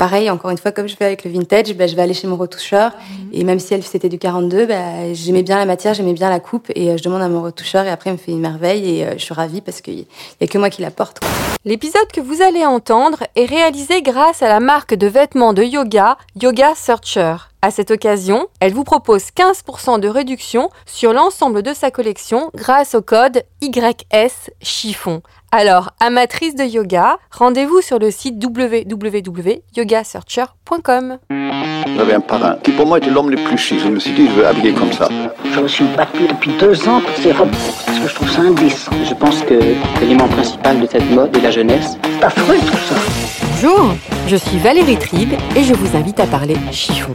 [0.00, 2.26] Pareil, encore une fois, comme je fais avec le vintage, bah, je vais aller chez
[2.26, 2.92] mon retoucheur.
[3.34, 6.40] Et même si elle c'était du 42, bah, j'aimais bien la matière, j'aimais bien la
[6.40, 6.72] coupe.
[6.74, 8.96] Et euh, je demande à mon retoucheur et après, il me fait une merveille.
[8.96, 10.06] Et euh, je suis ravie parce qu'il n'y
[10.40, 11.20] a que moi qui la porte.
[11.66, 16.16] L'épisode que vous allez entendre est réalisé grâce à la marque de vêtements de yoga
[16.40, 17.49] Yoga Searcher.
[17.62, 22.94] À cette occasion, elle vous propose 15% de réduction sur l'ensemble de sa collection grâce
[22.94, 25.20] au code YS chiffon.
[25.52, 31.18] Alors, amatrice de yoga, rendez-vous sur le site www.yogasearcher.com.
[31.96, 33.78] J'avais un parrain qui pour moi était l'homme le plus chic.
[33.78, 35.10] Je me suis dit, je veux habiller comme ça.
[35.52, 37.50] Je me suis battu depuis deux ans pour ces robes
[37.84, 38.90] parce que je trouve ça indécent.
[39.04, 39.60] Je pense que
[40.00, 41.98] l'élément principal de cette mode est la jeunesse.
[42.04, 42.94] C'est affreux tout ça.
[43.50, 43.90] Bonjour,
[44.28, 47.14] je suis Valérie Tribe et je vous invite à parler chiffon.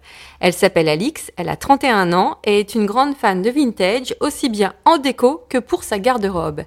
[0.41, 4.49] Elle s'appelle Alix, elle a 31 ans et est une grande fan de vintage, aussi
[4.49, 6.61] bien en déco que pour sa garde-robe.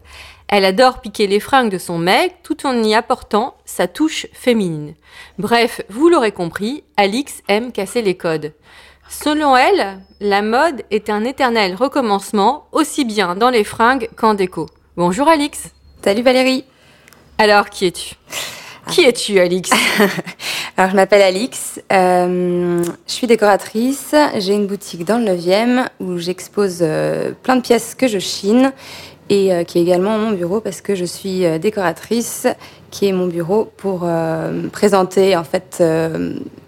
[0.47, 4.95] Elle adore piquer les fringues de son mec tout en y apportant sa touche féminine.
[5.41, 8.53] Bref, vous l'aurez compris, Alix aime casser les codes.
[9.09, 14.67] Selon elle, la mode est un éternel recommencement, aussi bien dans les fringues qu'en déco.
[14.97, 15.73] Bonjour Alix.
[16.05, 16.65] Salut Valérie.
[17.39, 18.15] Alors, qui es-tu?
[18.91, 19.71] Qui es-tu, Alix
[20.77, 21.81] Alors, je m'appelle Alix.
[21.93, 24.15] euh, je suis décoratrice.
[24.39, 28.73] J'ai une boutique dans le 9e où j'expose euh, plein de pièces que je chine
[29.31, 32.47] et euh, qui est également mon bureau parce que je suis décoratrice,
[32.91, 34.07] qui est mon bureau pour
[34.73, 35.83] présenter en fait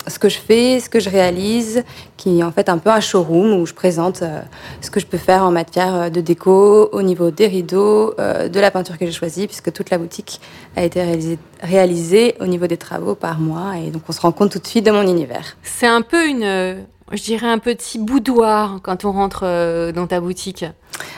[0.07, 1.85] ce que je fais, ce que je réalise,
[2.17, 4.41] qui est en fait un peu un showroom où je présente euh,
[4.81, 8.49] ce que je peux faire en matière euh, de déco, au niveau des rideaux, euh,
[8.49, 10.41] de la peinture que j'ai choisie, puisque toute la boutique
[10.77, 14.33] a été réalisée, réalisée au niveau des travaux par moi, et donc on se rend
[14.33, 15.57] compte tout de suite de mon univers.
[15.63, 19.43] C'est un peu une, je dirais un petit boudoir quand on rentre
[19.93, 20.65] dans ta boutique.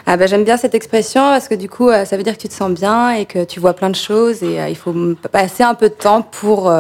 [0.07, 2.49] Ah bah, j'aime bien cette expression parce que du coup, ça veut dire que tu
[2.49, 4.95] te sens bien et que tu vois plein de choses et il faut
[5.31, 6.73] passer un peu de temps pour,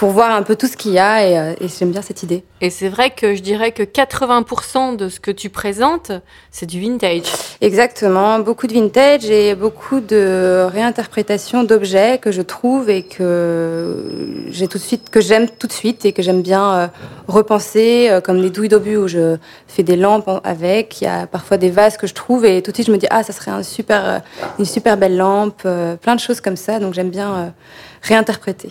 [0.00, 2.22] pour voir un peu tout ce qu'il y a et, euh, et j'aime bien cette
[2.22, 2.42] idée.
[2.62, 6.10] Et c'est vrai que je dirais que 80% de ce que tu présentes,
[6.50, 7.24] c'est du vintage.
[7.60, 14.68] Exactement, beaucoup de vintage et beaucoup de réinterprétation d'objets que je trouve et que j'ai
[14.68, 16.86] tout de suite, que j'aime tout de suite et que j'aime bien euh,
[17.28, 19.36] repenser, euh, comme les douilles d'obus où je
[19.68, 21.02] fais des lampes avec.
[21.02, 22.96] Il y a parfois des vases que je trouve et tout de suite je me
[22.96, 24.22] dis ah ça serait un super,
[24.58, 25.68] une super belle lampe,
[26.00, 26.80] plein de choses comme ça.
[26.80, 27.52] Donc j'aime bien
[28.00, 28.70] réinterpréter.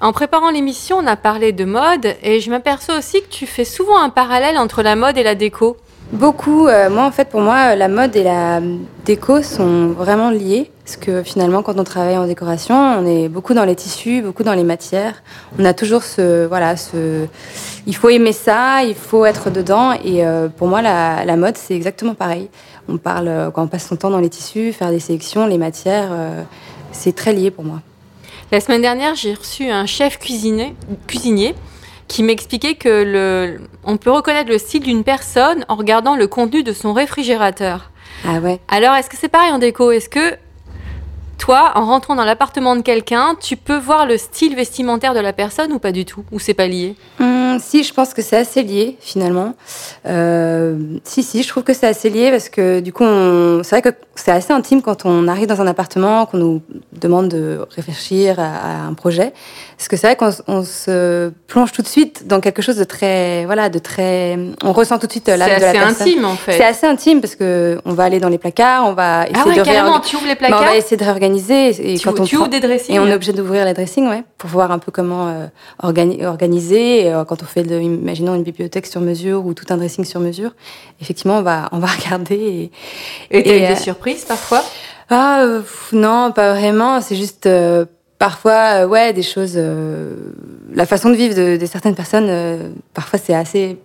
[0.00, 3.64] En préparant l'émission, on a parlé de mode et je m'aperçois aussi que tu fais
[3.64, 5.76] souvent un parallèle entre la mode et la déco.
[6.12, 6.68] Beaucoup.
[6.68, 8.60] euh, moi, en fait, pour moi, la mode et la
[9.04, 10.70] déco sont vraiment liées.
[10.86, 14.44] Parce que finalement, quand on travaille en décoration, on est beaucoup dans les tissus, beaucoup
[14.44, 15.24] dans les matières.
[15.58, 17.26] On a toujours ce, voilà, ce,
[17.88, 19.94] il faut aimer ça, il faut être dedans.
[20.04, 22.48] Et euh, pour moi, la, mode, c'est exactement pareil.
[22.88, 25.58] On parle euh, quand on passe son temps dans les tissus, faire des sélections, les
[25.58, 26.42] matières, euh,
[26.92, 27.80] c'est très lié pour moi.
[28.52, 30.74] La semaine dernière, j'ai reçu un chef cuisinier,
[31.08, 31.54] cuisinier
[32.06, 36.62] qui m'expliquait que le, on peut reconnaître le style d'une personne en regardant le contenu
[36.62, 37.90] de son réfrigérateur.
[38.24, 38.60] Ah ouais.
[38.68, 39.90] Alors, est-ce que c'est pareil en déco?
[39.90, 40.36] Est-ce que
[41.38, 45.32] toi, en rentrant dans l'appartement de quelqu'un, tu peux voir le style vestimentaire de la
[45.32, 46.24] personne ou pas du tout?
[46.30, 46.94] Ou c'est pas lié?
[47.18, 49.54] Hum, si, je pense que c'est assez lié finalement.
[50.06, 53.78] Euh, si, si, je trouve que c'est assez lié parce que du coup, on- c'est
[53.80, 56.62] vrai que c'est assez intime quand on arrive dans un appartement, qu'on nous
[56.92, 59.32] demande de réfléchir à, à un projet.
[59.76, 63.44] Parce que c'est vrai qu'on se plonge tout de suite dans quelque chose de très,
[63.44, 66.06] voilà, de très, on ressent tout de suite C'est l'âme de la assez personne.
[66.08, 66.52] intime en fait.
[66.52, 69.48] C'est assez intime parce que on va aller dans les placards, on va essayer Ah
[69.48, 71.98] ouais, de carrément, réorga- tu ouvres les Bah, placards on va essayer de réorganiser et
[71.98, 74.08] Tu, quand on tu prend- ouvres des dressings et on est obligé d'ouvrir les dressings,
[74.08, 75.46] ouais, pour voir un peu comment euh,
[75.82, 77.06] organi- organiser.
[77.06, 79.76] Et, euh, quand on on fait, de, imaginons une bibliothèque sur mesure ou tout un
[79.76, 80.50] dressing sur mesure,
[81.00, 82.70] effectivement, on va, on va regarder.
[83.30, 84.64] Et eu des surprises parfois?
[85.08, 85.62] Ah euh,
[85.92, 87.00] non, pas vraiment.
[87.00, 87.84] C'est juste euh,
[88.18, 89.58] parfois, euh, ouais, des choses.
[90.74, 93.78] la façon de vivre de, de certaines personnes, parfois c'est assez.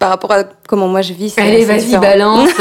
[0.00, 1.38] Par rapport à comment moi je vis.
[1.38, 2.50] Allez, vas-y, balance.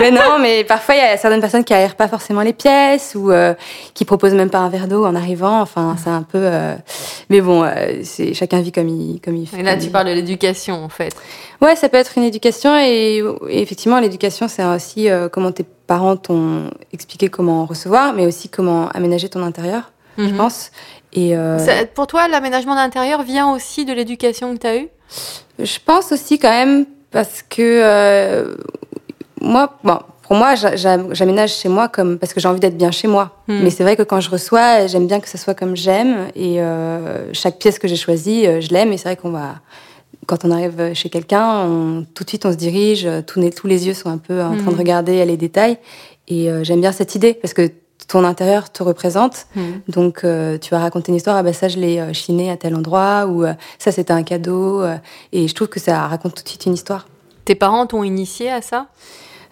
[0.00, 3.14] mais non, mais parfois il y a certaines personnes qui aèrent pas forcément les pièces
[3.14, 3.54] ou euh,
[3.94, 5.60] qui proposent même pas un verre d'eau en arrivant.
[5.60, 6.38] Enfin, c'est un peu.
[6.42, 6.74] Euh,
[7.28, 9.60] mais bon, euh, c'est chacun vit comme il comme il fait.
[9.60, 11.14] Et là, tu parles de l'éducation en fait.
[11.60, 16.16] Ouais, ça peut être une éducation et, et effectivement l'éducation c'est aussi comment tes parents
[16.16, 20.36] t'ont expliqué comment recevoir, mais aussi comment aménager ton intérieur, je Mhm.
[20.36, 20.70] pense.
[21.12, 24.88] Et Ça- pour toi, l'aménagement d'intérieur vient aussi de l'éducation que tu as eue?
[25.58, 28.54] Je pense aussi quand même parce que euh,
[29.40, 32.76] moi, bon, pour moi, j'a- j'a- j'aménage chez moi comme parce que j'ai envie d'être
[32.76, 33.42] bien chez moi.
[33.48, 33.60] Hmm.
[33.62, 36.60] Mais c'est vrai que quand je reçois, j'aime bien que ce soit comme j'aime et
[36.62, 38.92] euh, chaque pièce que j'ai choisie, euh, je l'aime.
[38.92, 39.56] Et c'est vrai qu'on va
[40.26, 44.10] quand on arrive chez quelqu'un, tout de suite on se dirige, tous les, yeux sont
[44.10, 44.78] un peu en train de Hmm.
[44.78, 45.78] regarder les détails.
[46.28, 47.68] Et euh, j'aime bien cette idée parce que
[48.06, 49.46] ton intérieur te représente.
[49.56, 49.62] Hmm.
[49.88, 52.56] Donc, euh, tu vas raconter une histoire, ah bah ça, je l'ai euh, chiné à
[52.56, 54.84] tel endroit, ou euh, ça, c'était un cadeau.
[55.32, 57.06] et je trouve que ça raconte tout de suite une histoire.
[57.44, 58.86] Tes parents t'ont initié à ça?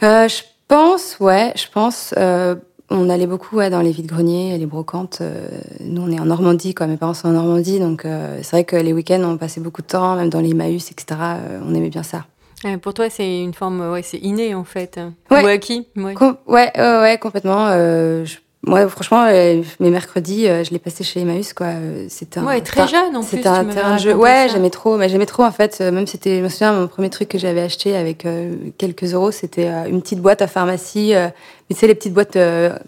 [0.03, 2.15] Euh, je pense, ouais, je pense.
[2.17, 2.55] euh,
[2.91, 5.19] on allait beaucoup ouais, dans les vides-greniers, les brocantes.
[5.21, 5.47] euh,
[5.81, 6.87] nous, on est en Normandie, quoi.
[6.87, 9.83] Mes parents sont en Normandie, donc euh, c'est vrai que les week-ends, on passait beaucoup
[9.83, 11.05] de temps, même dans les Maüs, etc.
[11.21, 12.25] euh, on aimait bien ça.
[12.65, 14.99] Euh, Pour toi, c'est une forme, ouais, c'est inné en fait.
[15.31, 15.45] Ouais.
[15.45, 16.15] Ou acquis ouais.
[16.15, 17.67] Com- ouais, ouais, ouais, complètement.
[17.69, 21.67] euh, je- moi, franchement, euh, mes mercredis, euh, je les passais chez Emmaüs, quoi.
[21.69, 23.37] euh, C'était un- Ouais, très jeune en plus.
[23.37, 24.15] C'était un terrain de jeu.
[24.15, 24.97] Ouais, j'aimais trop.
[24.97, 25.81] Mais j'aimais trop en fait.
[25.81, 29.31] Même c'était, je me souviens, mon premier truc que j'avais acheté avec euh, quelques euros,
[29.31, 31.13] c'était une petite boîte à pharmacie.
[31.15, 31.33] mais
[31.71, 32.37] tu sais les petites boîtes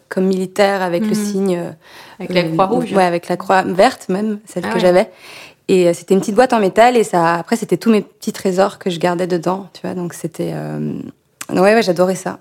[0.08, 1.14] comme militaires avec le Mhm.
[1.14, 1.62] signe.
[2.18, 2.92] Avec la croix rouge.
[2.92, 4.80] Ouais, avec la croix verte même, celle Ah que ouais.
[4.80, 5.10] j'avais.
[5.68, 7.34] Et c'était une petite boîte en métal et ça.
[7.36, 9.68] Après, c'était tous mes petits trésors que je gardais dedans.
[9.72, 10.52] Tu vois, donc c'était.
[11.48, 12.40] Ouais, ouais, j'adorais ça,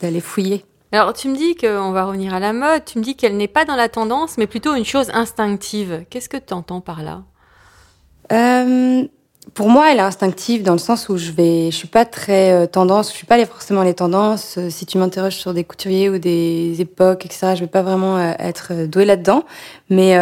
[0.00, 0.64] d'aller fouiller.
[0.92, 3.48] Alors, tu me dis qu'on va revenir à la mode, tu me dis qu'elle n'est
[3.48, 6.04] pas dans la tendance, mais plutôt une chose instinctive.
[6.10, 7.22] Qu'est-ce que tu entends par là?
[8.32, 9.04] Euh,
[9.54, 12.52] pour moi, elle est instinctive dans le sens où je vais, je suis pas très
[12.52, 14.58] euh, tendance, je suis pas forcément les tendances.
[14.58, 18.18] Euh, si tu m'interroges sur des couturiers ou des époques, etc., je vais pas vraiment
[18.40, 19.44] être douée là-dedans.
[19.90, 20.16] Mais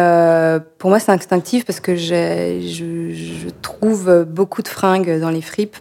[0.77, 5.77] pour moi, c'est instinctif parce que je, je trouve beaucoup de fringues dans les fripes.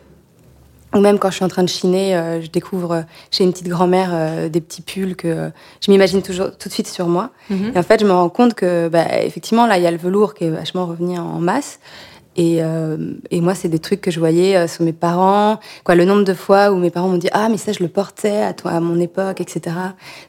[0.95, 3.53] Ou même quand je suis en train de chiner, euh, je découvre euh, chez une
[3.53, 5.49] petite grand-mère euh, des petits pulls que euh,
[5.81, 7.31] je m'imagine toujours tout de suite sur moi.
[7.51, 7.73] Mhm.
[7.75, 9.99] Et en fait, je me rends compte que, bah, effectivement, là, il y a le
[9.99, 11.79] velours qui est vachement revenu en masse.
[12.41, 12.97] Et, euh,
[13.33, 15.59] et moi, c'est des trucs que je voyais euh, sur mes parents.
[15.83, 17.89] Quoi, le nombre de fois où mes parents m'ont dit Ah, mais ça, je le
[17.89, 19.61] portais à, toi, à mon époque, etc.
[19.65, 19.71] Tu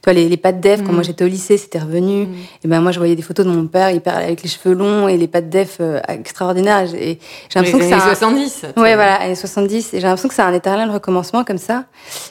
[0.05, 0.95] vois, les, les pattes d'Ef, quand Mm.
[0.95, 2.25] moi j'étais au lycée, c'était revenu.
[2.25, 2.33] Mm.
[2.63, 5.07] Et ben moi, je voyais des photos de mon père hyper, avec les cheveux longs
[5.07, 6.93] et les pattes d'Ef euh, extraordinaires.
[6.95, 7.97] Et j'ai l'impression que ça.
[7.97, 8.59] années 70.
[8.61, 8.95] tu Ouais, vois.
[8.95, 9.93] voilà, années 70.
[9.93, 11.85] Et j'ai l'impression que c'est un éternel recommencement comme ça.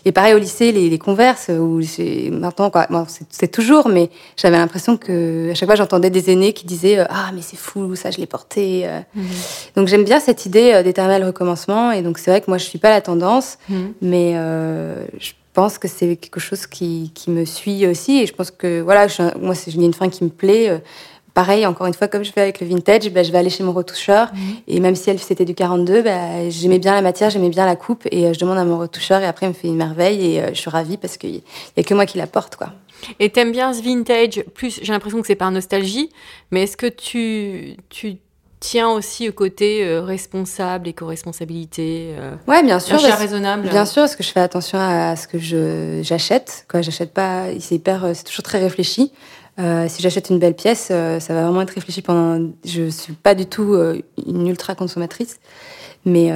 [0.04, 3.88] Et pareil au lycée, les, les converses, où j'ai maintenant, quoi, bon, c'est- c'est toujours,
[3.88, 7.42] mais j'avais l'impression que à chaque fois j'entendais des aînés qui disaient euh, Ah, mais
[7.42, 8.82] c'est fou, ça je l'ai porté.
[8.86, 8.98] euh.
[9.76, 11.92] Donc j'aime bien cette idée euh, d'éternel recommencement.
[11.92, 13.92] Et donc c'est vrai que moi je suis pas la tendance, Mhm.
[14.02, 18.20] mais euh, je pense que c'est quelque chose qui, qui me suit aussi.
[18.20, 20.68] Et je pense que, voilà, je moi, c'est une fringue qui me plaît.
[20.70, 20.78] euh,
[21.34, 23.62] Pareil, encore une fois, comme je fais avec le vintage, ben, je vais aller chez
[23.62, 24.28] mon retoucheur.
[24.66, 27.76] Et même si elle c'était du 42, ben, j'aimais bien la matière, j'aimais bien la
[27.76, 28.08] coupe.
[28.10, 30.36] Et je demande à mon retoucheur et après, il me fait une merveille.
[30.36, 31.42] Et je suis ravie parce qu'il n'y
[31.78, 32.56] a que moi qui la porte.
[32.56, 32.72] Quoi.
[33.20, 34.42] Et t'aimes bien ce vintage?
[34.54, 36.10] Plus, j'ai l'impression que c'est par nostalgie,
[36.50, 38.16] mais est-ce que tu, tu
[38.60, 42.96] tiens aussi au côté euh, responsable, éco-responsabilité, euh, Ouais, bien sûr.
[42.96, 46.66] achat raisonnable Bien sûr, parce que je fais attention à ce que je j'achète.
[46.68, 47.44] Quoi, j'achète pas.
[47.60, 48.04] C'est hyper.
[48.04, 49.12] euh, C'est toujours très réfléchi.
[49.58, 52.48] Euh, si j'achète une belle pièce, euh, ça va vraiment être réfléchi pendant.
[52.64, 53.74] Je suis pas du tout
[54.26, 55.38] une ultra consommatrice,
[56.04, 56.30] mais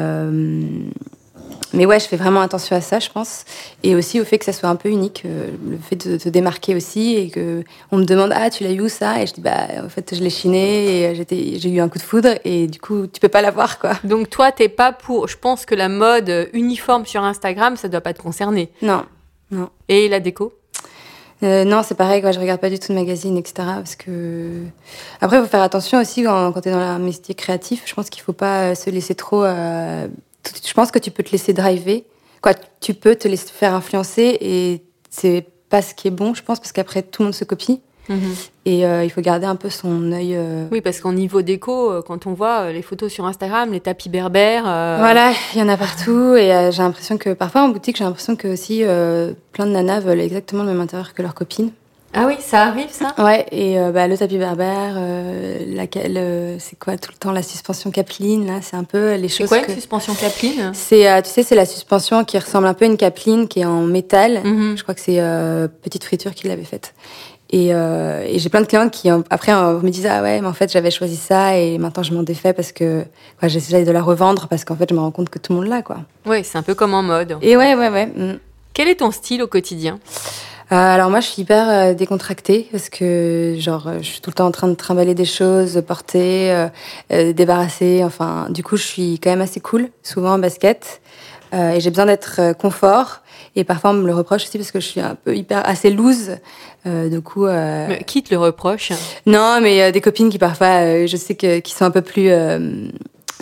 [1.74, 3.44] mais ouais, je fais vraiment attention à ça, je pense,
[3.82, 6.28] et aussi au fait que ça soit un peu unique, euh, le fait de te
[6.28, 9.22] démarquer aussi et que on me demande ah tu l'as eu où ça?
[9.22, 11.98] Et je dis bah en fait je l'ai chiné et j'étais j'ai eu un coup
[11.98, 13.92] de foudre et du coup tu peux pas l'avoir quoi.
[14.04, 15.28] Donc toi, t'es pas pour.
[15.28, 18.70] Je pense que la mode euh, uniforme sur Instagram, ça doit pas te concerner.
[18.82, 19.04] Non.
[19.88, 20.54] Et la déco?
[21.42, 23.54] Euh, non, c'est pareil, quoi, je regarde pas du tout de magazines, etc.
[23.56, 24.62] Parce que.
[25.20, 27.82] Après, il faut faire attention aussi quand, quand tu es dans un métier créatif.
[27.84, 29.44] Je pense qu'il faut pas euh, se laisser trop.
[29.44, 30.06] euh,
[30.66, 32.04] Je pense que tu peux te laisser driver.
[32.40, 36.42] Quoi, tu peux te laisser faire influencer et c'est pas ce qui est bon, je
[36.42, 37.80] pense, parce qu'après, tout le monde se copie.
[38.66, 40.34] Et euh, il faut garder un peu son œil.
[40.36, 43.80] euh, Oui, parce qu'en niveau déco, euh, quand on voit les photos sur Instagram, les
[43.80, 44.64] tapis berbères.
[44.66, 48.04] euh, Voilà, il y en a partout et j'ai l'impression que parfois en boutique, j'ai
[48.04, 48.82] l'impression que aussi
[49.52, 51.70] plein de nanas veulent exactement le même intérieur que leurs copines.
[52.14, 53.14] Ah oui, ça arrive ça?
[53.18, 57.32] Ouais, et euh, bah, le tapis berbère, euh, laquelle, euh, c'est quoi tout le temps
[57.32, 59.68] la suspension capeline là, c'est un peu les C'est choses quoi que.
[59.70, 60.72] une suspension capeline?
[60.74, 63.60] C'est, euh, tu sais, c'est la suspension qui ressemble un peu à une capeline qui
[63.60, 64.42] est en métal.
[64.44, 64.76] Mhm.
[64.76, 65.20] Je crois que c'est
[65.82, 66.92] Petite Friture qui l'avait faite.
[67.54, 70.72] Et, et j'ai plein de clientes qui, après, me disent Ah ouais, mais en fait,
[70.72, 73.04] j'avais choisi ça et maintenant je m'en défais parce que
[73.38, 75.58] quoi, j'essaie de la revendre parce qu'en fait, je me rends compte que tout le
[75.60, 75.98] monde l'a, quoi.
[76.24, 77.36] Oui, c'est un peu comme en mode.
[77.42, 78.06] Et ouais, ouais, ouais.
[78.06, 78.38] mm.
[78.74, 79.98] Quel est ton style au quotidien?
[80.76, 84.34] Alors moi, je suis hyper euh, décontractée parce que genre, euh, je suis tout le
[84.34, 86.68] temps en train de trimballer des choses, porter, euh,
[87.12, 88.02] euh, débarrasser.
[88.04, 91.00] Enfin, du coup, je suis quand même assez cool, souvent en basket,
[91.54, 93.20] Euh, et j'ai besoin d'être euh, confort.
[93.56, 95.90] Et parfois, on me le reproche aussi parce que je suis un peu hyper assez
[95.90, 96.38] loose.
[96.86, 98.90] Euh, du coup, euh, Mais Qui te le reproche?
[99.26, 102.00] Non, mais euh, des copines qui parfois, euh, je sais que qui sont un peu
[102.00, 102.30] plus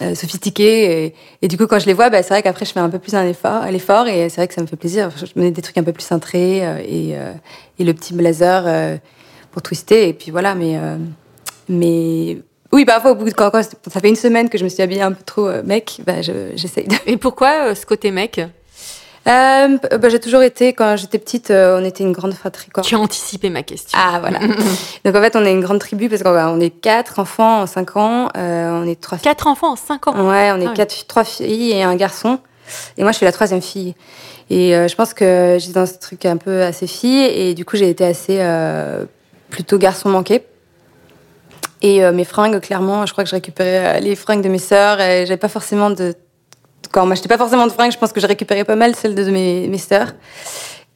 [0.03, 2.81] euh, sophistiquées et, du coup quand je les vois, bah, c'est vrai qu'après je fais
[2.81, 5.11] un peu plus un effort, l'effort et c'est vrai que ça me fait plaisir.
[5.17, 7.33] Je mets des trucs un peu plus cintrés euh, et, euh,
[7.79, 8.97] et le petit blazer euh,
[9.53, 10.55] pour twister et puis voilà.
[10.55, 10.97] Mais euh,
[11.69, 12.39] mais
[12.73, 14.83] oui, parfois au bout de quand, quand ça fait une semaine que je me suis
[14.83, 16.87] habillée un peu trop mec, bah, je- j'essaye.
[16.87, 18.41] de- Et pourquoi ce côté mec?
[19.27, 22.71] Euh, bah, j'ai toujours été quand j'étais petite, euh, on était une grande fratrie.
[22.71, 22.83] quoi.
[22.83, 23.99] Tu as anticipé ma question.
[24.01, 24.39] Ah voilà.
[25.05, 27.67] Donc en fait, on est une grande tribu parce qu'on on est quatre enfants en
[27.67, 28.29] cinq ans.
[28.37, 29.25] euh, on est trois filles.
[29.25, 30.13] Quatre enfants en cinq ans.
[30.29, 32.39] Ouais, on est Ah quatre, trois filles et un garçon.
[32.97, 33.95] Et moi, je suis la troisième fille.
[34.49, 37.77] Et je pense que j'étais dans ce truc un peu assez fille et du coup,
[37.77, 38.41] j'ai été assez
[39.51, 40.45] plutôt garçon manqué.
[41.83, 45.25] Et mes fringues, clairement, je crois que je récupérais les fringues de mes sœurs et
[45.27, 46.15] j'avais pas forcément de.
[46.93, 49.15] Quand moi, j'étais pas forcément de fringues, je pense que j'ai récupéré pas mal celles
[49.15, 50.13] de mes, mes sœurs.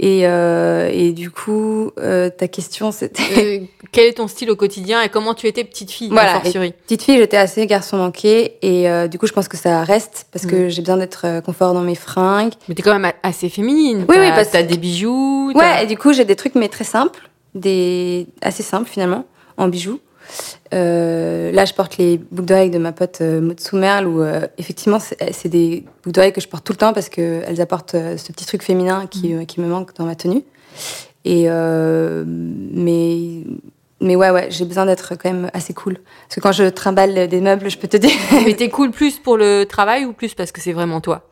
[0.00, 3.23] Et, euh, et du coup, euh, ta question, c'était.
[3.62, 6.41] Euh, quel est ton style au quotidien et comment tu étais petite fille Voilà.
[6.41, 10.26] Petite fille, j'étais assez garçon manqué et euh, du coup, je pense que ça reste
[10.33, 10.50] parce Mm.
[10.50, 12.55] que j'ai besoin d'être euh, confort dans mes fringues.
[12.69, 14.05] Mais t'es quand même assez féminine.
[14.09, 15.53] Oui, oui, parce- T'as des bijoux.
[15.55, 19.25] Ouais, et du coup, j'ai des trucs mais très simples, des assez simples finalement,
[19.59, 20.00] en bijoux.
[20.73, 24.47] Euh, là, je porte les boucles d'oreilles de ma pote euh, Maud Soumerle, où euh,
[24.59, 27.95] effectivement, c'est c'est des boucles d'oreilles que je porte tout le temps parce qu'elles apportent
[27.95, 30.43] euh, ce petit truc féminin qui, euh, qui me manque dans ma tenue.
[31.25, 33.45] Et euh, mais
[34.00, 35.99] mais ouais, ouais, j'ai besoin d'être quand même assez cool.
[36.28, 38.11] Parce que quand je trimballe des meubles, je peux te dire.
[38.45, 41.23] Mais t'es cool plus pour le travail ou plus parce que c'est vraiment toi?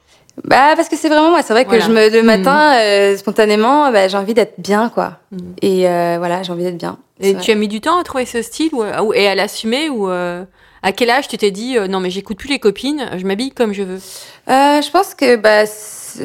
[0.45, 1.43] Bah parce que c'est vraiment moi.
[1.43, 1.85] C'est vrai que Voilà.
[1.85, 5.19] je me le matin euh, spontanément, bah, j'ai envie d'être bien quoi.
[5.31, 5.55] Mhm.
[5.63, 6.99] Et euh, voilà, j'ai envie d'être bien.
[7.21, 7.43] Et vrai.
[7.43, 10.09] tu as mis du temps à trouver ce style ou, ou- et à l'assumer ou
[10.11, 10.43] euh,
[10.83, 13.51] à quel âge tu t'es dit euh, non mais j'écoute plus les copines, je m'habille
[13.53, 14.01] comme je veux?
[14.49, 15.65] Euh, je pense que bah,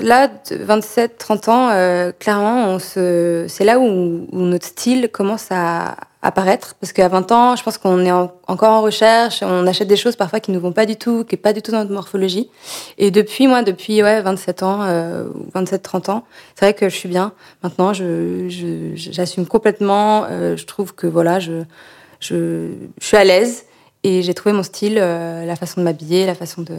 [0.02, 3.46] là, 27-30 ans, euh, clairement, on se...
[3.48, 6.76] c'est là où, où notre style commence à apparaître.
[6.80, 9.96] Parce qu'à 20 ans, je pense qu'on est en- encore en recherche, on achète des
[9.96, 11.92] choses parfois qui ne vont pas du tout, qui n'est pas du tout dans notre
[11.94, 12.50] morphologie.
[12.98, 16.24] Et depuis, moi, depuis ouais, 27 ans, euh, ou 27-30 ans,
[16.56, 17.34] c'est vrai que je suis bien.
[17.64, 20.26] Maintenant, je, je- j'assume complètement.
[20.30, 21.64] euh, je trouve que voilà, je,
[22.20, 22.70] je,
[23.00, 23.66] je suis à l'aise.
[24.04, 26.76] Et j'ai trouvé mon style, euh, la façon de m'habiller, la façon de,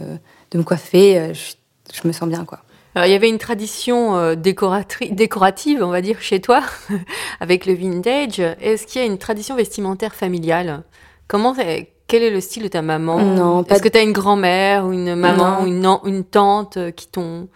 [0.51, 1.17] de me coiffer.
[1.19, 1.53] euh, je,
[1.93, 2.59] je me sens bien, quoi.
[2.95, 6.61] Alors, il y avait une tradition euh, décorative, on va dire, chez toi,
[7.39, 8.39] avec le vintage.
[8.39, 10.83] Est-ce qu'il y a une tradition vestimentaire familiale?
[11.27, 13.19] Comment c'est- Quel est le style de ta maman?
[13.19, 15.63] Non, Est-ce que tu as une grand-mère ou une maman Non.
[15.63, 17.47] ou une, an- une tante euh, qui t'ont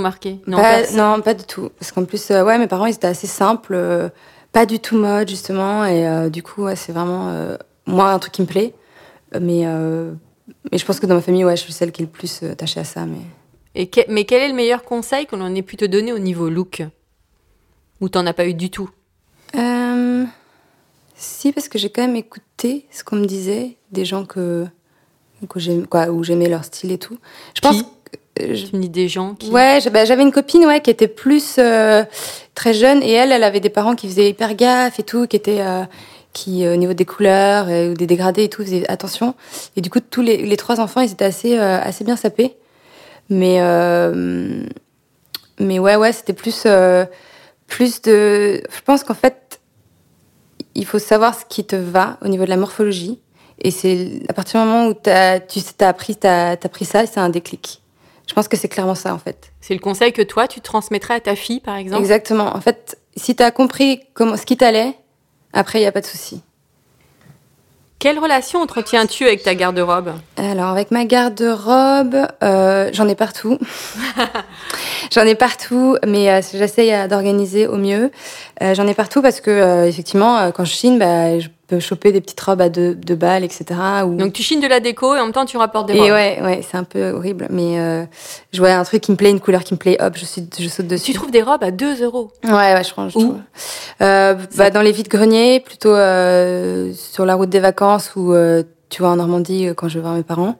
[0.00, 0.40] marqué?
[0.46, 1.68] Non, pas, non, pas du tout.
[1.78, 4.08] Parce qu'en plus, euh, ouais, mes parents, ils étaient assez simples, euh,
[4.52, 5.84] pas du tout mode, justement.
[5.84, 8.72] Et euh, du coup, ouais, c'est vraiment, euh, moi, un truc qui me plaît.
[9.38, 10.12] Mais, euh,
[10.72, 12.40] mais je pense que dans ma famille, ouais, je suis celle qui est le plus
[12.42, 13.04] euh, attachée à ça.
[13.04, 13.18] Mais...
[13.78, 16.18] Et que- mais quel est le meilleur conseil qu'on en ait pu te donner au
[16.18, 16.82] niveau look
[18.00, 18.88] Ou t'en as pas eu du tout
[19.54, 20.24] Euh,
[21.14, 24.66] si, parce que j'ai quand même écouté ce qu'on me disait, des gens que,
[25.48, 27.18] que j'aime- quoi, où j'aimais leur style et tout.
[27.54, 29.50] Je pense Qui que, euh, je- Tu me dis des gens qui...
[29.50, 32.04] Ouais, bah, j'avais une copine ouais, qui était plus euh,
[32.54, 35.36] très jeune et elle, elle avait des parents qui faisaient hyper gaffe et tout, qui
[35.36, 35.84] étaient euh,
[36.32, 39.34] qui au niveau des couleurs ou des dégradés et tout faisaient attention.
[39.76, 42.56] Et du coup, tous les, les trois enfants, ils étaient assez assez bien sapés.
[43.28, 44.66] Mais euh,
[45.58, 47.04] mais ouais, ouais, c'était plus euh,
[47.66, 48.62] plus de.
[48.70, 49.60] Je pense qu'en fait,
[50.74, 53.20] il faut savoir ce qui te va au niveau de la morphologie.
[53.58, 57.20] Et c'est à partir du moment où t'as, tu as appris, t'as pris ça, c'est
[57.20, 57.82] un déclic.
[58.28, 59.52] Je pense que c'est clairement ça, en fait.
[59.60, 62.02] C'est le conseil que toi, tu transmettrais à ta fille, par exemple?
[62.02, 62.54] Exactement.
[62.54, 64.94] En fait, si tu as compris comment, ce qui t'allait,
[65.52, 66.42] après, il n'y a pas de souci.
[68.06, 73.58] Quelle relation entretiens-tu avec ta garde-robe Alors, avec ma garde-robe, euh, j'en ai partout.
[75.10, 78.12] j'en ai partout, mais euh, j'essaye euh, d'organiser au mieux.
[78.62, 82.20] Euh, j'en ai partout parce que, effectivement, quand je chine, bah, je peux choper des
[82.20, 83.64] petites robes à deux, deux balles, etc.
[84.06, 84.14] Ou...
[84.16, 86.10] Donc tu chines de la déco et en même temps tu rapportes des Et robes.
[86.10, 88.04] ouais, ouais, c'est un peu horrible, mais euh,
[88.52, 90.48] je vois un truc qui me plaît, une couleur qui me plaît, hop, je, suis,
[90.58, 91.12] je saute dessus.
[91.12, 92.30] Tu trouves des robes à 2 euros?
[92.44, 93.22] Ouais, ouais, je, pense, je Où?
[93.22, 93.38] trouve.
[94.02, 98.34] Euh, bah, dans les vides-greniers, plutôt euh, sur la route des vacances ou
[98.88, 100.56] tu vois en Normandie quand je vais voir mes parents.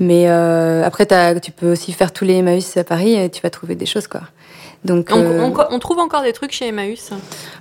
[0.00, 1.06] Mais après,
[1.40, 4.06] tu peux aussi faire tous les Emmaüs à Paris et tu vas trouver des choses
[4.08, 4.22] quoi.
[4.84, 7.10] Donc On, euh, on- on trouve encore des trucs chez Emmaüs.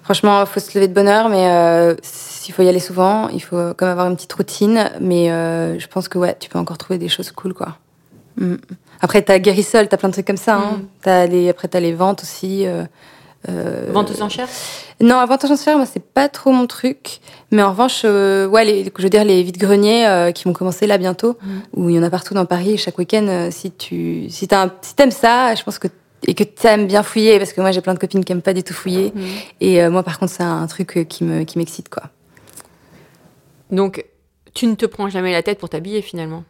[0.03, 3.41] franchement, faut se lever de bonne heure, mais euh, s'il faut y aller souvent, il
[3.41, 4.89] faut même avoir une petite routine.
[4.99, 7.77] Mais euh, je pense que ouais, tu peux encore trouver des choses cool quoi.
[8.37, 8.55] Mm.
[9.01, 10.55] Après, t'as Guérissol, t'as plein de trucs comme ça.
[10.55, 10.77] Hein.
[10.79, 10.85] Mm.
[11.03, 12.65] T'as les, après, t'as les ventes aussi.
[12.65, 12.85] euh,
[13.91, 14.47] Vente aux enchères?
[14.99, 17.19] Non, vente aux enchères, moi, c'est pas trop mon truc.
[17.49, 21.37] Mais en revanche, ouais, les, je veux dire, les vides-greniers qui vont commencer là bientôt,
[21.75, 24.95] où il y en a partout dans Paris, chaque week-end, si tu si un- si
[24.95, 25.87] t'aimes ça, je pense que
[26.27, 28.53] et que t'aimes bien fouiller, parce que moi, j'ai plein de copines qui aiment pas
[28.53, 29.13] du tout fouiller.
[29.59, 32.03] Et euh, moi, par contre, c'est un truc euh, qui me qui m'excite, quoi.
[33.71, 34.05] Donc,
[34.53, 36.43] tu ne te prends jamais la tête pour t'habiller finalement?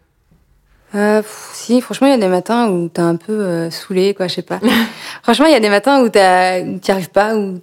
[0.93, 4.13] Euh, pff, si, franchement, il y a des matins où t'es un peu euh, saoulé,
[4.13, 4.59] quoi, je sais pas.
[5.23, 7.59] franchement, il y a des matins où t'y arrives pas, où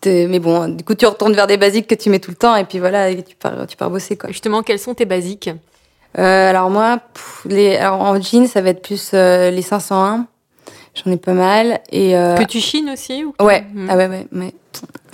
[0.00, 2.36] tu mais bon, du coup, tu retournes vers des basiques que tu mets tout le
[2.36, 4.30] temps, et puis voilà, et tu pars, tu pars bosser, quoi.
[4.30, 5.50] Justement, quels sont tes basiques?
[6.18, 10.26] Euh, alors moi, pff, les, alors en jean, ça va être plus les 501.
[10.94, 13.86] J'en ai pas mal, et euh, Que tu chines aussi ou Ouais, Hmm.
[13.90, 14.52] ah ouais, ouais, ouais.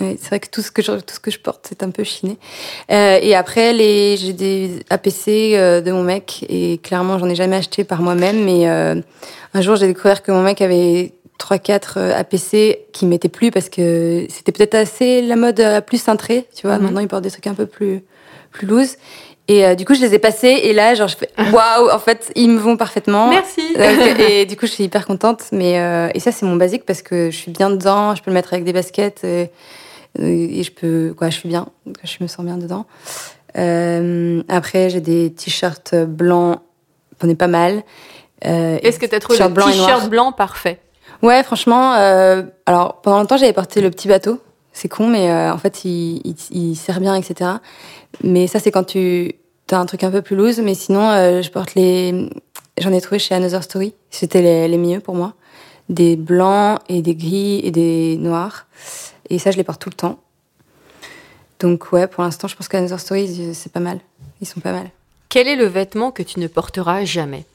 [0.01, 1.89] Ouais, c'est vrai que tout ce que je, tout ce que je porte, c'est un
[1.89, 2.37] peu chiné.
[2.91, 7.35] Euh, et après, les, j'ai des APC euh, de mon mec, et clairement, j'en ai
[7.35, 8.95] jamais acheté par moi-même, mais euh,
[9.53, 14.25] un jour, j'ai découvert que mon mec avait 3-4 APC qui m'étaient plus parce que
[14.29, 16.77] c'était peut-être assez la mode euh, plus cintrée, tu vois.
[16.77, 16.83] Mhm.
[16.83, 18.01] Maintenant, il porte des trucs un peu plus,
[18.51, 18.95] plus loose.
[19.51, 21.97] Et euh, du coup, je les ai passés, et là, genre, je fais waouh, en
[21.99, 23.29] fait, ils me vont parfaitement.
[23.29, 23.73] Merci.
[23.73, 25.45] Donc, et du coup, je suis hyper contente.
[25.51, 28.13] Mais euh, et ça, c'est mon basique parce que je suis bien dedans.
[28.15, 29.49] Je peux le mettre avec des baskets et,
[30.19, 31.67] et je peux, quoi, je suis bien.
[32.03, 32.85] Je me sens bien dedans.
[33.57, 36.59] Euh, après, j'ai des t-shirts blancs.
[37.21, 37.83] J'en ai pas mal.
[38.45, 40.79] Euh, Est-ce que tu as trouvé t-shirt le t-shirt blanc parfait?
[41.21, 41.95] Ouais, franchement.
[41.95, 44.39] euh, alors, pendant longtemps, j'avais porté le petit bateau.
[44.71, 47.49] C'est con, mais euh, en fait, il, il, il sert bien, etc.
[48.23, 49.33] Mais ça, c'est quand tu
[49.75, 50.59] un truc un peu plus loose.
[50.59, 52.29] Mais sinon, euh, je porte les.
[52.79, 53.93] J'en ai trouvé chez Another Story.
[54.09, 55.33] C'était les, les mieux pour moi.
[55.89, 58.67] Des blancs et des gris et des noirs.
[59.29, 60.19] Et ça, je les porte tout le temps.
[61.59, 63.99] Donc, ouais, pour l'instant, je pense qu'Another Story, c'est pas mal.
[64.41, 64.89] Ils sont pas mal.
[65.27, 67.45] Quel est le vêtement que tu ne porteras jamais?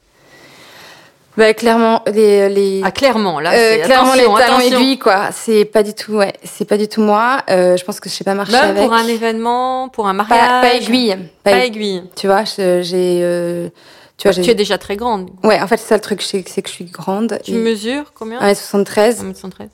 [1.37, 2.49] Bah, clairement, les.
[2.49, 2.81] les...
[2.85, 6.33] Ah, clairement, là, Euh, clairement attention, les talons aiguilles quoi c'est pas du tout ouais
[6.45, 8.85] c'est pas du tout moi Euh, je pense que je sais pas marcher Même avec
[8.85, 10.39] pour un événement, pour un mariage.
[10.39, 11.97] pas, pas aiguille pas, Pas aiguille.
[11.97, 12.11] aiguille.
[12.15, 13.69] tu vois j'ai euh,
[14.17, 15.31] tu vois Tu j'ai es déjà très grande.
[15.43, 18.13] ouais en fait c'est ça le truc c'est que je suis grande Tu et- mesures
[18.15, 18.39] combien?
[18.41, 19.69] 1m73 1m73.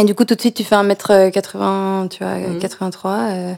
[0.00, 2.58] et du coup tout de suite tu fais 1m80 tu vois Mhm.
[2.58, 3.54] 83 euh,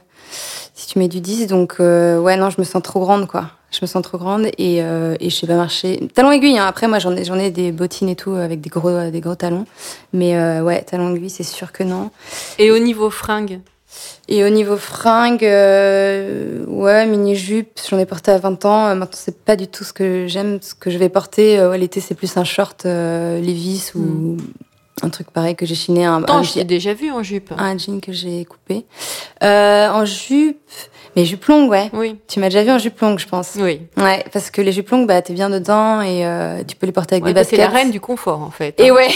[0.81, 3.51] si tu mets du 10 donc euh, ouais non je me sens trop grande quoi
[3.71, 6.67] je me sens trop grande et, euh, et je sais pas marcher talons aiguilles hein.
[6.67, 9.35] après moi j'en ai j'en ai des bottines et tout avec des gros des gros
[9.35, 9.67] talons
[10.13, 12.11] mais euh, ouais talons aiguilles c'est sûr que non
[12.59, 13.61] Et au niveau fringues?
[14.29, 18.95] Et au niveau fringues, euh, ouais, mini-jupe, j'en ai porté à 20 ans.
[18.95, 20.59] Maintenant, c'est pas du tout ce que j'aime.
[20.63, 24.37] Ce que je vais porter, euh, l'été, c'est plus un short euh, Levi's ou
[25.03, 27.53] un truc pareil que j'ai chiné, un, Tant, un, je t'ai déjà vu en jupe.
[27.57, 28.85] un jean que j'ai coupé.
[29.43, 30.59] Euh, en jupe,
[31.17, 31.91] mais jupe longue, ouais.
[31.93, 33.53] Oui, Tu m'as déjà vu en jupe longue, je pense.
[33.57, 33.81] oui.
[33.97, 36.93] Ouais, parce que les jupes longues, bah, t'es bien dedans et euh, tu peux les
[36.93, 37.59] porter avec Ouais, des baskets.
[37.59, 38.79] la reine du confort, en fait.
[38.79, 38.95] Et hein.
[38.95, 39.09] ouais,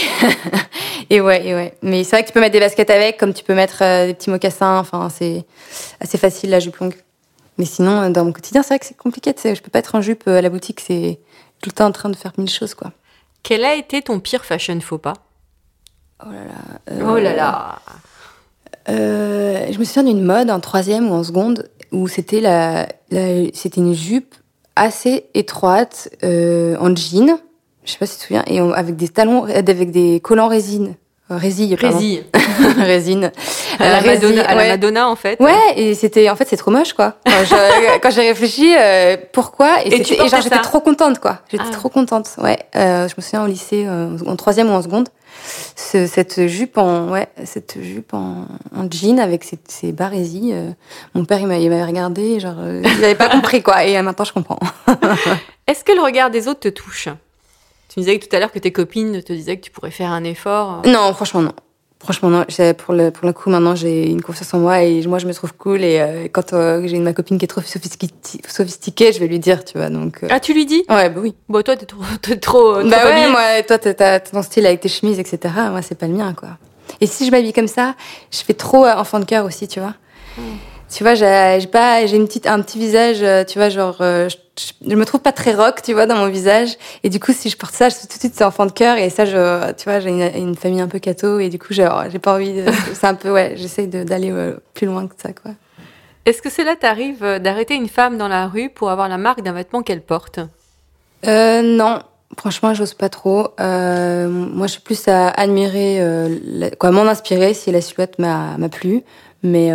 [1.09, 1.73] et ouais, et ouais.
[1.81, 4.07] Mais c'est vrai que tu peux mettre des baskets avec, comme tu peux mettre euh,
[4.07, 4.79] des petits mocassins.
[4.79, 5.45] Enfin, c'est
[5.99, 6.95] assez facile la jupe longue.
[7.57, 9.33] Mais sinon, dans mon quotidien, c'est vrai que c'est compliqué.
[9.43, 10.81] Je peux pas être en jupe à la boutique.
[10.81, 11.19] C'est
[11.61, 12.91] tout le temps en train de faire mille choses, quoi.
[13.43, 15.13] Quel a été ton pire fashion faux pas?
[16.23, 16.93] Oh là là.
[16.93, 17.79] euh, Oh là là
[18.89, 23.45] euh, je me souviens d'une mode en troisième ou en seconde où c'était la, la-
[23.53, 24.35] c'était une jupe
[24.75, 27.37] assez étroite euh, en jean.
[27.83, 30.47] Je sais pas si tu te souviens et on- avec des talons, avec des collants
[30.47, 30.95] résine,
[31.29, 31.73] résille.
[31.75, 32.23] Résille.
[32.77, 33.31] résine.
[33.79, 34.69] À la, résille, Madonna, à la ouais.
[34.69, 35.39] Madonna, en fait.
[35.39, 37.15] Ouais, et c'était en fait c'est trop moche quoi.
[38.01, 41.39] Quand j'ai réfléchi euh, pourquoi et, Et et genre j'étais trop contente quoi.
[41.49, 41.71] J'étais Ah.
[41.71, 42.29] trop contente.
[42.37, 45.09] Ouais, euh, je me souviens au lycée euh, en troisième ou en seconde,
[45.75, 50.51] ce- cette jupe en ouais cette jupe en, en jean avec ses, ses barésies.
[50.53, 50.71] euh,
[51.13, 54.01] mon père il m'a- il m'avait regardé genre euh, il avait pas compris quoi et
[54.01, 54.59] maintenant je comprends.
[55.67, 57.09] Est-ce que le regard des autres te touche?
[57.89, 60.11] Tu me disais tout à l'heure que tes copines te disaient que tu pourrais faire
[60.11, 60.81] un effort.
[60.85, 61.53] Non, franchement non.
[61.99, 62.45] Franchement non.
[62.77, 65.33] Pour le pour le coup maintenant j'ai une confiance en moi et moi je me
[65.33, 68.09] trouve cool et euh, quand euh, j'ai ma copine qui est trop sophistiquée,
[68.47, 70.19] sophistiquée je vais lui dire tu vois donc.
[70.23, 70.83] euh, Ah, tu lui dis?
[70.89, 71.33] Ouais bah oui.
[71.49, 73.27] Bon, toi, t'es trop, t'es trop, trop Bah ouais, habillée.
[73.31, 75.53] moi, toi, t'as- ton style avec tes chemises, etc.
[75.71, 76.49] Moi, c'est pas le mien, quoi.
[77.01, 77.95] Et si je m'habille comme ça,
[78.31, 79.95] je fais trop enfant de cœur aussi, tu vois.
[80.95, 84.29] Tu vois, j'ai pas, j'ai une petite, un petit visage, euh, tu vois, genre, euh,
[84.29, 84.37] je,
[84.89, 86.77] je- me trouve pas très rock, tu vois, dans mon visage.
[87.03, 88.95] Et du coup, si je porte ça, je, tout de suite, c'est enfant de cœur.
[88.97, 91.39] Et ça, je, tu vois, j'ai une, une famille un peu catho.
[91.39, 92.61] Et du coup, j'ai j'ai pas envie.
[92.93, 95.51] C'est un peu, ouais, j'essaye d'aller euh, plus loin que ça, quoi.
[96.25, 99.51] Est-ce que cela t'arrive d'arrêter une femme dans la rue pour avoir la marque d'un
[99.51, 100.39] vêtement qu'elle porte?
[101.27, 101.99] Euh, non,
[102.39, 103.49] franchement, j'ose pas trop.
[103.59, 108.17] Euh, moi, je suis plus à admirer, euh, la- quoi, m'en inspirer si la silhouette
[108.17, 109.03] m'a plu.
[109.43, 109.69] Mais,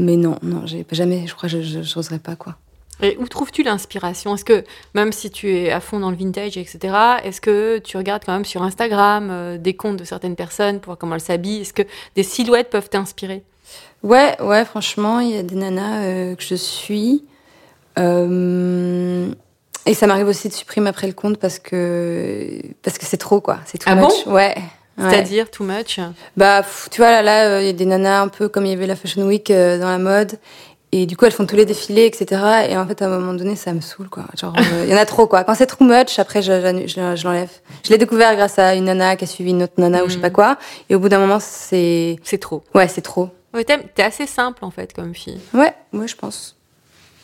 [0.00, 2.56] mais non, non, j'ai jamais, je crois, que je j'oserais pas, quoi.
[3.02, 4.34] Et où trouves-tu l'inspiration?
[4.34, 4.62] Est-ce que,
[4.94, 6.78] même si tu es à fond dans le vintage, etc.,
[7.24, 10.86] est-ce que tu regardes quand même sur Instagram euh, des comptes de certaines personnes pour
[10.90, 11.62] voir comment elles s'habillent?
[11.62, 11.82] Est-ce que
[12.14, 13.42] des silhouettes peuvent t'inspirer?
[14.02, 17.24] Ouais, ouais, franchement, il y a des nanas euh, que je suis.
[17.98, 19.32] Euh,
[19.86, 23.40] et ça m'arrive aussi de supprimer après le compte parce que parce que c'est trop,
[23.40, 23.60] quoi.
[23.66, 24.26] C'est too Ah much.
[24.26, 24.54] ouais.
[25.00, 25.10] Ouais.
[25.10, 25.98] C'est-à-dire too much
[26.36, 28.70] Bah, tu vois, là, là, euh, il y a des nanas un peu comme il
[28.70, 30.38] y avait la Fashion Week euh, dans la mode.
[30.92, 32.66] Et du coup, elles font tous les défilés, etc.
[32.68, 34.24] Et en fait, à un moment donné, ça me saoule, quoi.
[34.36, 35.44] Genre, euh, il y en a trop, quoi.
[35.44, 37.50] Quand c'est too much, après, je, j'annu- je, je l'enlève.
[37.84, 40.14] Je l'ai découvert grâce à une nana qui a suivi une autre nana ou je
[40.14, 40.56] sais pas quoi.
[40.88, 42.16] Et au bout d'un moment, c'est...
[42.24, 42.64] C'est trop.
[42.74, 43.28] Ouais, c'est trop.
[43.54, 45.38] Ouais, T'es assez simple en fait comme fille.
[45.54, 46.56] Ouais, ouais, je pense.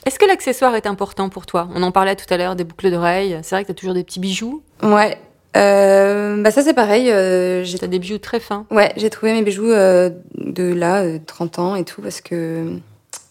[0.05, 1.69] Est-ce que l'accessoire est important pour toi?
[1.75, 3.37] On en parlait tout à l'heure des boucles d'oreilles.
[3.43, 4.62] C'est vrai que t'as toujours des petits bijoux.
[4.85, 5.19] Ouais.
[5.57, 7.11] Euh, bah, ça, c'est pareil.
[7.11, 8.66] euh, j'ai des bijoux très fins.
[8.71, 12.66] Ouais, j'ai trouvé mes bijoux euh, de là, euh, 30 ans et tout, parce que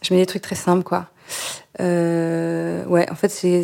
[0.02, 1.08] je mets des trucs très simples, quoi.
[1.82, 3.64] Euh, ouais, en fait, c'est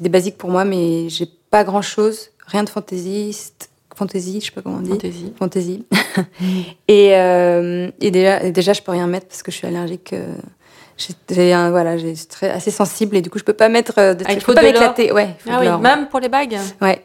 [0.00, 4.52] des basiques pour moi, mais j'ai pas grand chose, rien de fantaisiste, fantaisie, je sais
[4.52, 4.90] pas comment on dit.
[4.90, 5.32] Fantaisie.
[5.38, 5.84] Fantaisie.
[6.88, 10.12] et, euh, et déjà, déjà, je peux rien mettre parce que je suis allergique.
[10.12, 10.34] euh,
[11.30, 14.24] j'ai- un, voilà, j'ai assez sensible et du coup, je peux pas mettre euh, de
[14.28, 15.12] Ah, je faut peux pas m'éclater.
[15.12, 16.58] Ouais, Ah oui, même pour les bagues.
[16.82, 17.02] Ouais.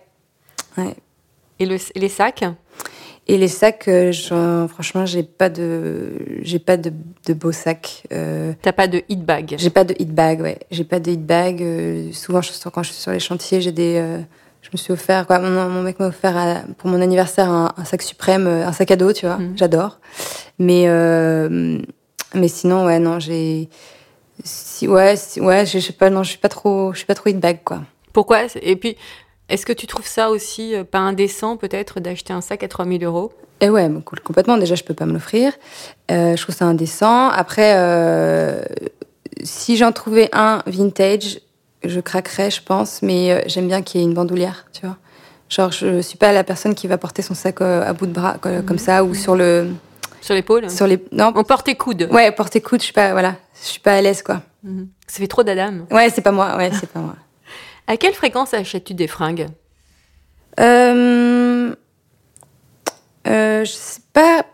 [0.78, 0.96] Ouais.
[1.60, 2.44] Et, le- et les sacs?
[3.28, 4.12] Et les sacs, euh,
[4.68, 6.12] franchement, j'ai pas de,
[6.44, 6.92] j'ai pas de,
[7.26, 8.04] de beaux sacs.
[8.14, 9.56] Euh, T'as pas de hit bag.
[9.58, 10.60] j'ai pas de hit bag, ouais.
[10.70, 11.62] J'ai pas de hit bag.
[11.64, 14.20] euh, souvent, je, quand je suis sur les chantiers, j'ai des, euh,
[14.62, 15.40] je me suis offert, quoi.
[15.40, 18.92] Mon, mon mec m'a offert à- pour mon anniversaire un, un sac suprême, un sac
[18.92, 19.38] à dos, tu vois.
[19.38, 19.54] Mhm.
[19.58, 20.00] J'adore.
[20.60, 20.86] Mais,
[22.36, 23.70] mais sinon, ouais, non, j'ai,
[24.44, 27.08] si, ouais, si- ouais, je je sais pas, non, je suis pas trop, je suis
[27.08, 27.82] pas trop hit bag, quoi.
[28.14, 28.42] Pourquoi?
[28.62, 28.98] Et puis,
[29.50, 33.04] est-ce que tu trouves ça aussi euh, pas indécent peut-être d'acheter un sac à 3000
[33.04, 33.32] euros?
[33.62, 34.58] Et ouais, cool, complètement.
[34.58, 35.54] Déjà, je peux pas me l'offrir.
[36.12, 37.30] Euh, je trouve ça indécent.
[37.30, 38.62] Après, euh,
[39.44, 41.40] si j'en trouvais un vintage,
[41.84, 43.02] je craquerais, je pense.
[43.02, 44.98] Mais j'aime bien qu'il y ait une bandoulière, tu vois.
[45.48, 48.38] Genre, je suis pas la personne qui va porter son sac à bout de bras
[48.42, 49.70] quoi, comme ça ou sur le,
[50.26, 50.72] sur l'épaule?
[50.72, 51.00] Sur les.
[51.12, 51.32] Non.
[51.36, 52.10] On porte tes coudes.
[52.12, 54.42] Ouais, porter coude, je suis pas, voilà, je suis pas à l'aise, quoi.
[54.64, 54.88] Mhm.
[55.06, 55.86] Ça fait trop d'Adam.
[55.92, 56.58] Ouais, c'est pas moi.
[56.58, 57.16] Ouais, c'est pas moi.
[57.88, 59.48] À quelle fréquence achètes-tu des fringues?
[60.60, 61.76] Euh,
[63.28, 64.46] euh, je sais pas.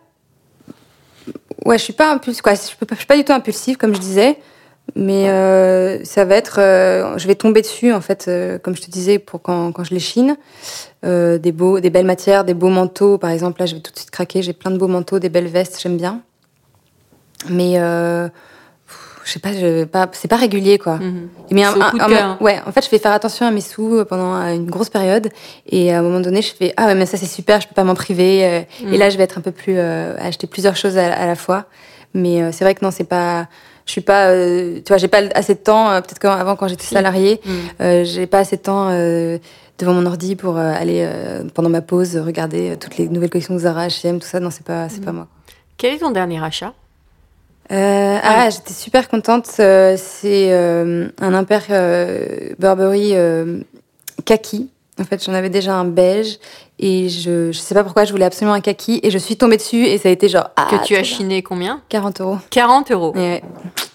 [1.66, 4.38] Ouais, je suis pas suis pas du tout impulsive, comme je disais.
[4.96, 6.56] Mais euh, ça va être.
[7.18, 8.30] je vais tomber dessus, en fait,
[8.64, 10.38] comme je te disais, pour quand, quand je les chine.
[11.04, 13.18] Des, beaux, des belles matières, des beaux manteaux.
[13.18, 14.42] Par exemple, là, je vais tout de suite craquer.
[14.42, 16.22] J'ai plein de beaux manteaux, des belles vestes, j'aime bien.
[17.50, 17.80] Mais.
[19.32, 20.98] Je sais pas, je, pas c'est pas régulier, quoi.
[20.98, 21.30] Mhm.
[21.52, 21.64] Mais
[22.42, 24.90] ouais, en fait, je vais faire attention à mes sous euh, pendant euh, une grosse
[24.90, 25.30] période.
[25.70, 27.74] Et à un moment donné, je fais ah ouais, mais ça c'est super, je peux
[27.74, 28.44] pas m'en priver.
[28.46, 28.62] euh.
[28.92, 31.36] Et là, je vais être un peu plus euh, acheter plusieurs choses à, à la
[31.36, 31.64] fois.
[32.14, 33.48] Mais euh, c'est vrai que non, c'est pas.
[33.86, 34.28] Je suis pas.
[34.32, 35.88] euh, tu vois, j'ai pas assez de temps.
[36.02, 37.52] Peut-être qu'avant, quand j'étais salariée, Mm.
[37.84, 38.90] euh, j'ai pas assez de temps
[39.80, 41.08] devant mon ordi pour aller
[41.54, 44.42] pendant ma pause regarder toutes les nouvelles collections de Zara, H&M, tout ça.
[44.42, 45.28] Non, c'est pas, c'est pas moi.
[45.78, 46.74] Quel est ton dernier achat?
[47.72, 49.48] Euh, ah, j'étais super contente.
[49.60, 53.14] euh, c'est euh, un impair euh, Burberry
[54.26, 54.70] kaki.
[55.00, 56.38] En fait, j'en avais déjà un beige
[56.78, 59.58] et je, je sais pas pourquoi je voulais absolument un kaki et je suis tombée
[59.58, 61.82] dessus et ça a été genre ah, Que tu as chiné combien?
[61.90, 62.38] 40 euros.
[62.52, 63.14] 40 euros.
[63.16, 63.42] Ouais,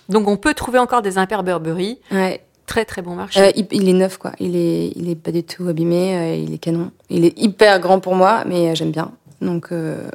[0.09, 1.99] Donc on peut trouver encore des impairs Burberry.
[2.13, 2.41] ouais.
[2.67, 3.39] Très très bon marché.
[3.41, 4.33] Euh, il, il est neuf quoi.
[4.41, 6.17] Il est, il est pas du tout abîmé.
[6.17, 6.91] euh, il est canon.
[7.11, 9.13] Il est hyper grand pour moi, mais j'aime bien.
[9.41, 10.09] Donc, euh,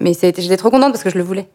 [0.00, 1.48] mais j'étais trop contente parce que je le voulais.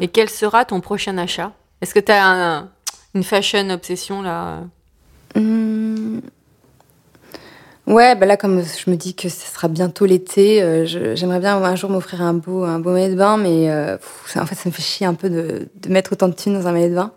[0.00, 1.52] Et quel sera ton prochain achat?
[1.80, 2.66] Est-ce que tu as
[3.14, 4.60] une fashion obsession là?
[5.36, 6.20] Hum,
[7.86, 11.62] Ouais, bah là, comme je me dis que ce sera bientôt l'été, euh, j'aimerais bien
[11.62, 14.54] un jour m'offrir un beau, un beau maillot de bain, mais euh, pff, en fait,
[14.54, 16.88] ça me fait chier un peu de, de mettre autant de thunes dans un maillot
[16.88, 17.10] de bain.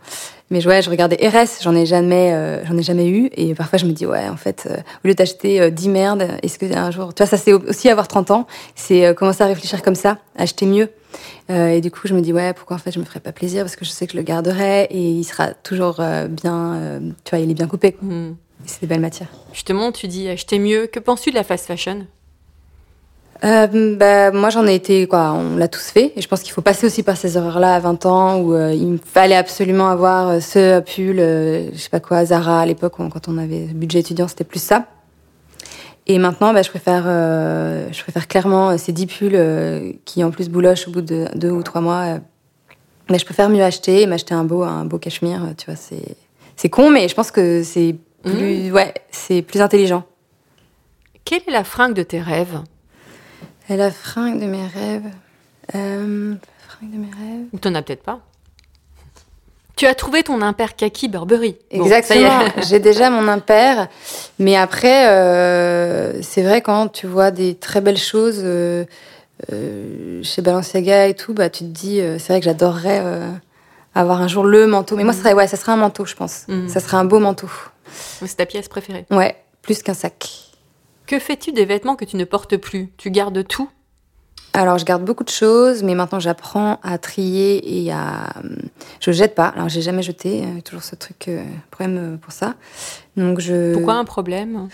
[0.50, 3.80] Mais ouais, je regardais RS, j'en ai jamais, euh, j'en ai jamais eu, et parfois
[3.80, 4.68] je me dis ouais, en fait,
[5.06, 7.90] au lieu d'acheter euh, 10 merdes, est-ce que un jour, tu vois, ça c'est aussi
[7.90, 10.90] avoir 30 ans, c'est commencer à réfléchir comme ça, acheter mieux.
[11.50, 13.32] Euh, et du coup, je me dis ouais, pourquoi en fait je me ferais pas
[13.32, 16.76] plaisir parce que je sais que je le garderai et il sera toujours euh, bien,
[16.76, 17.96] euh, tu vois, il est bien coupé.
[18.02, 18.34] Hmm.
[18.66, 19.30] C'est des belles matières.
[19.54, 20.88] Justement, tu dis acheter mieux.
[20.88, 22.06] Que penses-tu de la fast fashion?
[23.44, 26.12] Bah, moi, j'en ai été, quoi, on l'a tous fait.
[26.16, 28.98] Et je pense qu'il faut passer aussi par ces erreurs-là à 20 ans où il
[28.98, 31.18] fallait absolument avoir ce pull,
[31.72, 34.88] je sais pas quoi, Zara à l'époque, quand on avait budget étudiant, c'était plus ça.
[36.10, 40.24] Et maintenant, bah, je, préfère, euh, je préfère clairement euh, ces 10 pulls euh, qui
[40.24, 42.16] en plus boulochent au bout de deux ou trois mois.
[42.16, 42.20] euh.
[43.10, 45.42] mais je préfère mieux acheter et m'acheter un beau, un beau cachemire.
[45.58, 46.16] Tu vois, c'est,
[46.56, 50.06] c'est con, mais je pense que c'est plus, ouais, c'est plus intelligent.
[51.26, 52.62] Quelle est la fringue de tes rêves?
[53.70, 55.12] La fringue de mes rêves.
[55.76, 56.36] Euh,
[56.70, 57.60] fringue de mes rêves.
[57.60, 58.22] T'en as peut-être pas?
[59.78, 61.56] Tu as trouvé ton impair kaki Burberry.
[61.70, 62.40] Exactement.
[62.68, 63.88] J'ai déjà mon impair,
[64.40, 68.86] mais après, euh, c'est vrai quand tu vois des très belles choses euh,
[69.54, 73.04] euh, chez Balenciaga et tout, bah tu te dis, c'est vrai que j'adorerais
[73.94, 74.96] avoir un jour le manteau.
[74.96, 76.46] Mais moi, ça serait, ouais, ça serait un manteau, je pense.
[76.48, 76.70] Mhm.
[76.70, 77.50] Ça serait un beau manteau.
[77.94, 79.06] C'est ta pièce préférée.
[79.12, 80.28] Ouais, plus qu'un sac.
[81.06, 82.90] Que fais-tu des vêtements que tu ne portes plus?
[82.98, 83.70] Tu gardes tout?
[84.58, 88.34] Alors, je garde beaucoup de choses, mais maintenant j'apprends à trier et à.
[89.00, 89.50] Je jette pas.
[89.56, 90.42] Alors, j'ai jamais jeté.
[90.42, 92.56] euh, toujours ce truc, euh, problème euh, pour ça.
[93.18, 93.74] Donc, je.
[93.74, 94.68] Pourquoi un problème?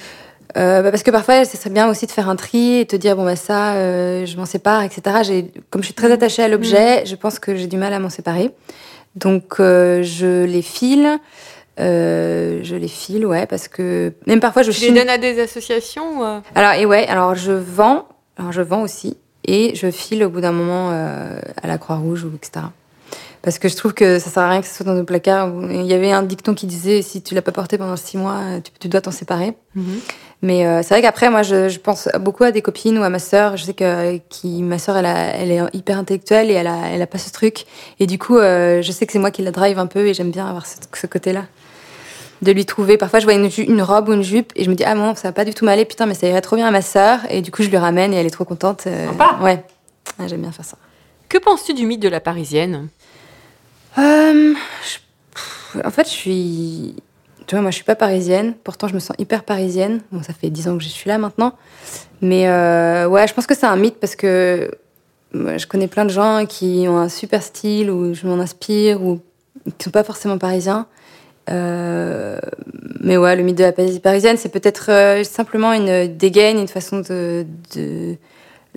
[0.56, 2.96] Euh, bah, parce que parfois, ce serait bien aussi de faire un tri et te
[2.96, 5.18] dire bon bah ça, euh, je m'en sépare, etc.
[5.24, 8.00] J'ai, comme je suis très attachée à l'objet, je pense que j'ai du mal à
[8.00, 8.52] m'en séparer.
[9.16, 11.20] Donc je les file,
[11.80, 15.42] euh, je les file, ouais, parce que même parfois je Tu les donnes à des
[15.42, 20.24] associations ou, Alors et ouais, alors je vends, alors je vends aussi et je file
[20.24, 22.66] au bout d'un moment euh, à la Croix-Rouge ou etc.
[23.42, 25.52] Parce que je trouve que ça sert à rien que ce soit dans nos placards.
[25.70, 28.40] Il y avait un dicton qui disait si tu l'as pas porté pendant six mois,
[28.64, 29.54] tu, tu dois t'en séparer.
[30.42, 33.10] Mais euh, c'est vrai qu'après, moi, je, je pense beaucoup à des copines ou à
[33.10, 33.56] ma sœur.
[33.58, 36.88] Je sais que qui, ma sœur, elle, a- elle est hyper intellectuelle et elle a,
[36.92, 37.66] elle a pas ce truc.
[38.00, 40.14] Et du coup, euh, je sais que c'est moi qui la drive un peu et
[40.14, 41.44] j'aime bien avoir ce, ce côté-là.
[42.44, 42.98] De lui trouver.
[42.98, 45.30] Parfois, je vois une, robe ou une jupe et je me dis, ah non, ça
[45.30, 45.86] va pas du tout m'aller.
[45.86, 47.20] Putain, mais ça irait trop bien à ma sœur.
[47.30, 48.84] Et du coup, je lui ramène et elle est trop contente.
[48.88, 49.40] euh, Sympa.
[49.42, 49.64] ouais.
[50.20, 50.78] Ah, j'aime bien faire ça.
[51.30, 52.90] Que penses-tu du mythe de la parisienne?
[53.98, 54.54] Euh,
[54.86, 56.96] je- en fait, je suis.
[57.48, 58.54] Tu vois, moi, je suis pas parisienne.
[58.64, 60.02] Pourtant, je me sens hyper parisienne.
[60.12, 61.54] Bon, ça fait dix ans que je suis là maintenant.
[62.22, 64.72] Mais euh, ouais, je pense que c'est un mythe parce que
[65.34, 69.02] moi, je connais plein de gens qui ont un super style ou je m'en inspire
[69.02, 69.20] ou
[69.78, 70.88] qui sont pas forcément parisiens.
[71.50, 72.40] Euh,
[73.02, 76.68] mais ouais, le mythe de la Pari- parisienne, c'est peut-être euh, simplement une dégaine, une
[76.68, 77.46] façon de.
[77.76, 78.16] de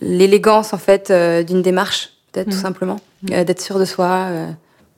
[0.01, 3.01] l'élégance, en fait, euh, d'une démarche, peut-être tout simplement.
[3.33, 4.29] Euh, D'être sûr de soi.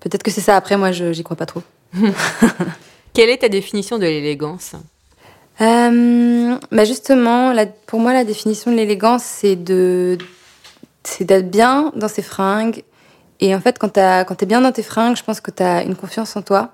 [0.00, 0.56] Peut-être que c'est ça.
[0.56, 1.62] Après, moi, je j'y crois pas trop.
[3.14, 4.72] Quelle est ta définition de l'élégance?
[5.60, 10.18] Bah justement, la- pour moi, la définition de l'élégance, c'est de,
[11.04, 12.82] c'est d'être bien dans ses fringues.
[13.40, 15.94] Et en fait, quand t'es bien dans tes fringues, je pense que tu as une
[15.96, 16.72] confiance en toi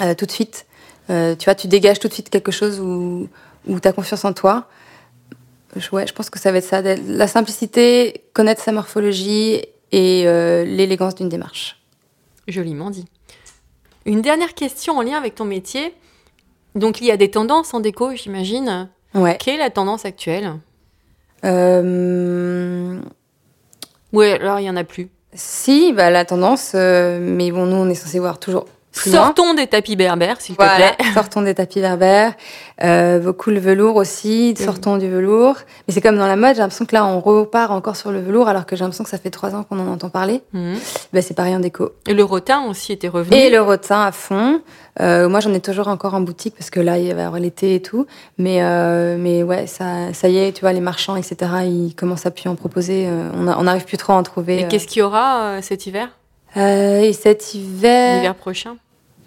[0.00, 0.66] euh, tout de suite.
[1.10, 3.28] Euh, tu vois, tu dégages tout de suite quelque chose où,
[3.66, 4.68] où tu as confiance en toi.
[5.76, 6.82] Je, ouais, je pense que ça va être ça.
[6.82, 11.80] La simplicité, connaître sa morphologie et euh, l'élégance d'une démarche.
[12.48, 13.06] Joliment dit.
[14.06, 15.94] Une dernière question en lien avec ton métier.
[16.74, 18.88] Donc, il y a des tendances en déco, j'imagine.
[19.14, 19.36] Ouais.
[19.40, 20.54] Quelle est la tendance actuelle?
[21.44, 23.00] Euh,
[24.12, 25.08] Ou alors, il y en a plus.
[25.32, 28.66] Si, bah, la tendance, euh, mais bon, nous, on est censé voir toujours
[29.06, 29.14] loin.
[29.14, 31.06] Sortons des tapis berbères, s'il te Voilà, plaît.
[31.14, 32.34] sortons des tapis berbères,
[32.82, 35.56] euh, beaucoup le velours aussi, sortons du velours.
[35.86, 38.20] Mais c'est comme dans la mode, j'ai l'impression que là, on repart encore sur le
[38.20, 40.42] velours, alors que j'ai l'impression que ça fait trois ans qu'on en entend parler.
[41.12, 41.92] Bah, c'est pareil en déco.
[42.08, 43.36] Et le rotin aussi était revenu.
[43.36, 44.60] Et le rotin à fond.
[45.00, 47.40] Euh, moi, j'en ai toujours encore en boutique parce que là, il va y avoir
[47.40, 48.06] l'été et tout.
[48.38, 52.26] Mais, euh, mais ouais, ça, ça y est, tu vois, les marchands, etc., ils commencent
[52.26, 53.06] à plus en proposer.
[53.08, 54.60] Euh, on n'arrive plus trop à en trouver.
[54.60, 54.68] Et euh.
[54.68, 56.08] qu'est-ce qu'il y aura euh, cet hiver?
[56.56, 58.16] Euh, et cet hiver.
[58.16, 58.76] L'hiver prochain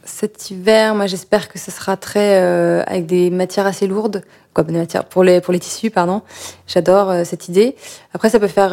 [0.04, 4.64] Cet hiver, moi j'espère que ce sera très euh, avec des matières assez lourdes, quoi,
[4.66, 6.22] des matières pour les pour les tissus, pardon.
[6.68, 7.76] J'adore euh, cette idée.
[8.14, 8.72] Après, ça peut faire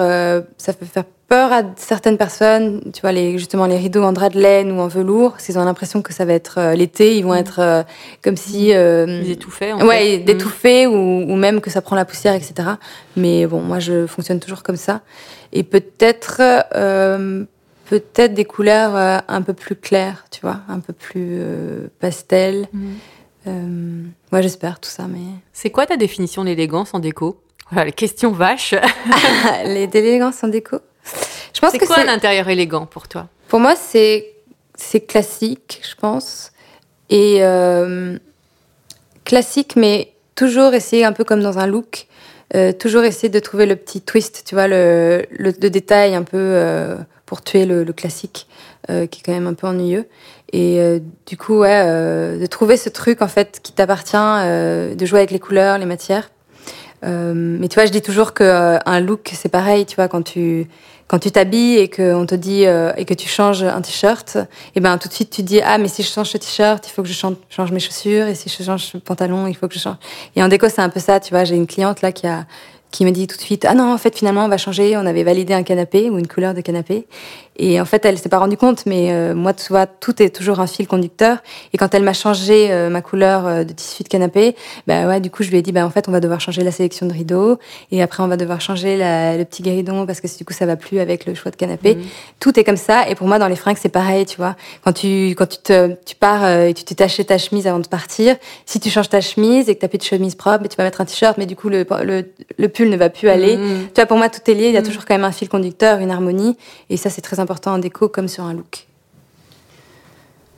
[0.57, 2.83] ça peut faire peur à certaines personnes.
[2.93, 5.65] Tu vois, les justement les rideaux en drap de laine ou en velours, s'ils ont
[5.65, 7.83] l'impression que ça va être l'été, ils vont être euh,
[8.25, 9.73] comme si Ils étouffaient.
[9.73, 10.19] en ouais, fait.
[10.19, 10.25] Mhm.
[10.25, 10.93] d'étouffer ou,
[11.33, 12.71] ou même que ça prend la poussière, etc.
[13.17, 15.03] Mais bon, moi, je fonctionne toujours comme ça.
[15.53, 16.41] Et peut-être,
[17.91, 22.69] peut-être des couleurs euh, un peu plus claires, tu vois, un peu plus euh, pastel.
[22.73, 22.99] Mhm.
[23.49, 25.19] Euh, ouais, j'espère tout ça, mais
[25.53, 27.43] C'est quoi ta définition d'élégance en déco?
[27.73, 28.77] Voilà, les questions vaches.
[29.65, 30.79] les d'élégances en déco?
[31.53, 33.27] Je pense C'est que quoi c'est un intérieur élégant pour toi?
[33.49, 34.35] Pour moi, c'est
[34.77, 36.53] c'est classique, je pense,
[37.11, 37.43] et
[39.25, 42.07] classique, mais toujours essayer un peu comme dans un look,
[42.55, 46.23] euh, toujours essayer de trouver le petit twist, tu vois, le, le, le détail un
[46.23, 46.97] peu euh,
[47.31, 48.49] pour tuer le, classique,
[48.91, 50.09] euh, qui est quand même un peu ennuyeux.
[50.53, 55.07] Et euh, du coup, ouais, euh, de trouver ce truc en fait qui t'appartient, de
[55.07, 56.33] jouer avec les couleurs, les matières.
[57.05, 60.67] Mais tu vois, je dis toujours que un look, c'est pareil, tu vois, quand tu
[61.07, 64.39] quand tu t'habilles et qu'on te dit et que tu changes un t-shirt,
[64.75, 66.91] et ben tout de suite tu dis ah mais si je change ce t-shirt, il
[66.91, 69.75] faut que je change, mes chaussures et si je change le pantalon, il faut que
[69.75, 69.99] je change.
[70.35, 71.45] Et en déco c'est un peu ça, tu vois.
[71.45, 72.45] J'ai une cliente là qui a
[72.91, 75.07] qui me dit tout de suite ah non en fait finalement on va changer on
[75.07, 77.07] avait validé un canapé ou une couleur de canapé
[77.61, 80.35] et en fait elle s'est pas rendue compte mais euh, moi tu vois tout est
[80.35, 81.39] toujours un fil conducteur.
[81.75, 85.21] Et quand elle m'a changé euh, ma couleur euh, de tissu de canapé bah ouais
[85.21, 87.05] du coup je lui ai dit bah en fait on va devoir changer la sélection
[87.07, 87.59] de rideaux.
[87.93, 90.65] Et après on va devoir changer la, le petit guéridon parce que du coup ça
[90.65, 91.97] va plus avec le choix de canapé.
[91.97, 92.05] Mhm.
[92.41, 93.07] tout est comme ça.
[93.11, 94.57] Et pour moi dans les fringues c'est pareil tu vois.
[94.83, 97.81] Quand tu quand tu te tu pars euh, et tu t'es taché ta chemise avant
[97.81, 100.77] de partir si tu changes ta chemise et que t'as plus de chemise propre tu
[100.79, 102.25] vas mettre un t-shirt mais du coup le le,
[102.57, 103.59] le pull ne va plus aller.
[103.59, 103.89] Mhm.
[103.89, 104.69] tu vois pour moi tout est lié.
[104.69, 106.57] Il y a toujours quand même un fil conducteur une harmonie.
[106.89, 108.87] Et ça c'est très important en déco comme sur un look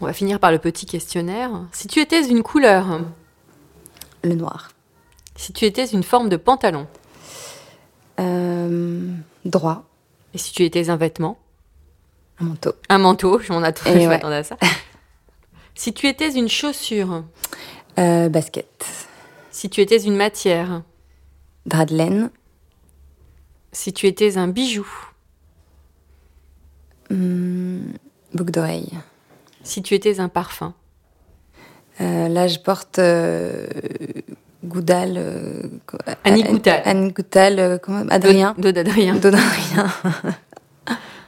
[0.01, 1.51] On va finir par le petit questionnaire.
[1.73, 3.01] Si tu étais une couleur,
[4.25, 4.71] le noir
[5.35, 6.87] si tu étais une forme de pantalon,
[8.21, 9.09] Euh,
[9.47, 9.85] droit
[10.35, 11.39] et si tu étais un vêtement,
[12.39, 14.07] un manteau un manteau, on a tout, Et je ouais.
[14.09, 14.57] m'attendais à ça.
[15.75, 17.25] si tu étais une chaussure,
[17.99, 18.69] Euh, basket
[19.51, 20.83] si tu étais une matière,
[21.67, 22.31] drap de laine
[23.73, 24.87] si tu étais un bijou,
[27.13, 27.83] hum,
[28.35, 28.89] boucle d'oreille
[29.65, 30.75] si tu étais un parfum,
[32.01, 33.67] Euh, là je porte euh,
[34.65, 36.43] Goudal euh, quoi- Annie
[37.13, 39.15] Goutal euh, comment Adrien d'Adrien.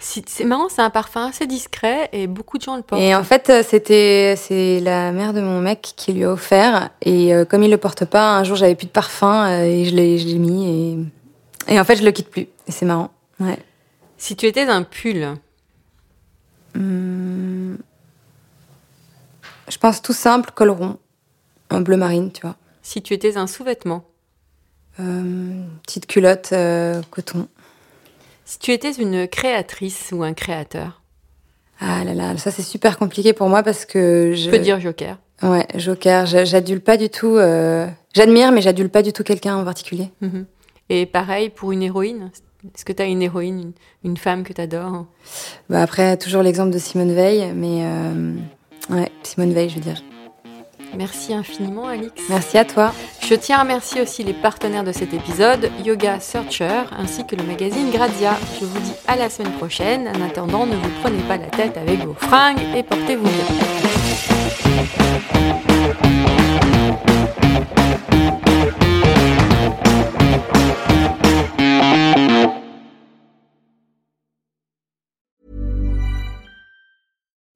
[0.00, 3.00] C'est marrant, c'est un parfum assez discret et beaucoup de gens le portent.
[3.00, 6.90] Et en fait, euh, c'était c'est la mère de mon mec qui lui a offert.
[7.00, 9.86] Et euh, comme il le porte pas, un jour j'avais plus de parfum euh, et
[9.86, 10.98] je l'ai je l'ai mis
[11.68, 12.48] et et en fait je le quitte plus.
[12.66, 13.10] Et c'est marrant.
[13.40, 13.58] Ouais.
[14.18, 15.26] Si tu étais un pull,
[16.76, 17.78] Hum,
[19.68, 20.98] je pense tout simple, col rond,
[21.70, 22.56] en bleu marine, tu vois.
[22.82, 24.04] si tu étais un sous-vêtement,
[25.00, 27.48] Euh, petite culotte euh, coton.
[28.44, 31.00] si tu étais une créatrice ou un créateur,
[31.80, 35.18] Ah là là, ça c'est super compliqué pour moi parce que je peux dire joker.
[35.42, 36.24] Ouais, Joker.
[36.26, 37.36] j'a- J'adule pas du tout.
[37.36, 40.10] euh, J'admire, mais j'adule pas du tout quelqu'un en particulier.
[40.20, 40.46] Mhm.
[40.88, 42.30] Et pareil pour une héroïne.
[42.74, 43.72] Est-ce que tu as une héroïne,
[44.02, 45.06] une, une femme que tu adores
[45.68, 48.34] Bah après, toujours l'exemple de Simone Veil, mais euh,
[48.90, 50.02] ouais, Simone Veil, je veux dire.
[50.96, 52.22] Merci infiniment, Alix.
[52.28, 52.92] Merci à toi.
[53.20, 57.42] Je tiens à remercier aussi les partenaires de cet épisode, Yoga Searcher, ainsi que le
[57.42, 58.36] magazine Gradia.
[58.60, 60.08] Je vous dis à la semaine prochaine.
[60.08, 63.44] En attendant, ne vous prenez pas la tête avec vos fringues et portez-vous bien.